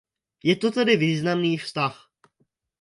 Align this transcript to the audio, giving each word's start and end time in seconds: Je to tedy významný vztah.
Je 0.43 0.55
to 0.55 0.71
tedy 0.71 0.97
významný 0.97 1.57
vztah. 1.61 2.09